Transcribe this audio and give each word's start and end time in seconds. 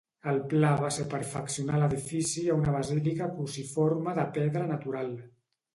El 0.29 0.39
pla 0.53 0.69
va 0.83 0.89
ser 0.95 1.05
perfeccionar 1.11 1.81
l'edifici 1.83 2.45
a 2.49 2.57
una 2.63 2.75
basílica 2.79 3.29
cruciforme 3.37 4.19
de 4.23 4.29
pedra 4.41 4.71
natural. 4.77 5.17